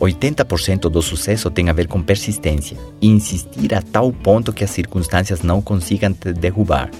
[0.00, 5.42] 80% do sucesso tem a ver com persistência insistir a tal ponto que as circunstâncias
[5.42, 6.90] não consigam te derrubar,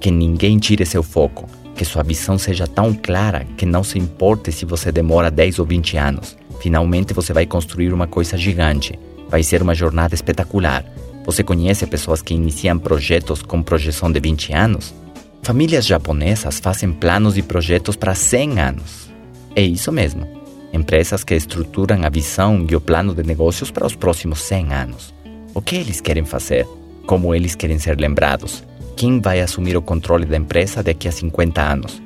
[0.00, 4.50] que ninguém tire seu foco, que sua visão seja tão clara que não se importe
[4.50, 6.36] se você demora 10 ou 20 anos.
[6.60, 8.98] Finalmente você vai construir uma coisa gigante.
[9.28, 10.84] Vai ser uma jornada espetacular.
[11.26, 14.94] Você conhece pessoas que iniciam projetos com projeção de 20 anos?
[15.42, 19.10] Famílias japonesas fazem planos e projetos para 100 anos.
[19.54, 20.35] É isso mesmo.
[20.72, 25.14] Empresas que estruturam a visão e o plano de negócios para os próximos 100 anos.
[25.54, 26.68] O que eles querem fazer?
[27.06, 28.62] Como eles querem ser lembrados?
[28.94, 32.02] Quem vai assumir o controle da empresa daqui a 50 anos?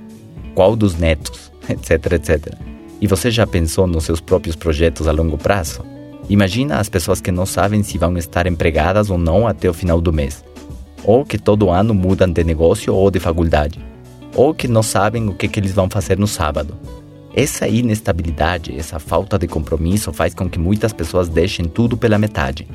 [0.55, 1.51] Qual dos netos?
[1.69, 2.55] Etc, etc.
[3.01, 5.85] E você já pensou nos seus próprios projetos a longo prazo?
[6.29, 10.01] Imagina as pessoas que não sabem se vão estar empregadas ou não até o final
[10.01, 10.45] do mês,
[11.03, 13.81] ou que todo ano mudam de negócio ou de faculdade,
[14.35, 16.77] ou que não sabem o que, que eles vão fazer no sábado.
[17.35, 22.67] Essa inestabilidade, essa falta de compromisso faz com que muitas pessoas deixem tudo pela metade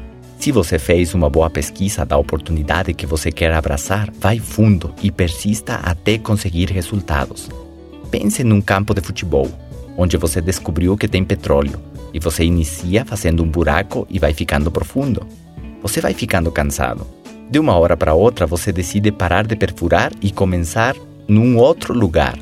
[0.46, 5.10] se você fez uma boa pesquisa da oportunidade que você quer abraçar, vai fundo e
[5.10, 7.50] persista até conseguir resultados.
[8.12, 9.50] Pense num campo de futebol,
[9.98, 11.80] onde você descobriu que tem petróleo,
[12.14, 15.26] e você inicia fazendo um buraco e vai ficando profundo.
[15.82, 17.08] Você vai ficando cansado.
[17.50, 20.96] De uma hora para outra, você decide parar de perfurar e começar
[21.28, 22.38] num outro lugar.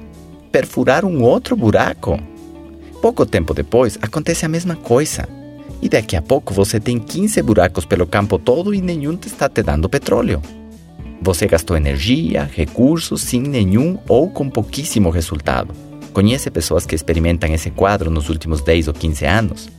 [0.54, 2.20] Perfurar um outro buraco.
[3.02, 5.28] Pouco tempo depois, acontece a mesma coisa.
[5.82, 9.64] E daqui a pouco você tem 15 buracos pelo campo todo e nenhum está te
[9.64, 10.40] dando petróleo.
[11.24, 15.74] Você gastou energia, recursos sem nenhum ou com pouquíssimo resultado.
[16.14, 19.70] Conhece pessoas que experimentam esse quadro nos últimos 10 ou 15 anos?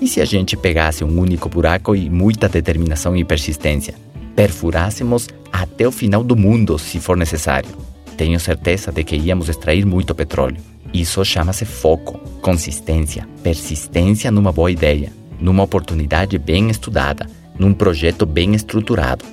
[0.00, 3.94] E se a gente pegasse um único buraco e muita determinação e persistência,
[4.36, 7.89] perfurássemos até o final do mundo se for necessário?
[8.20, 10.60] Tenho certeza de que íamos extrair muito petróleo.
[10.92, 17.26] Isso chama-se foco, consistência, persistência numa boa ideia numa oportunidade bem estudada,
[17.58, 19.24] num projeto bem estruturado.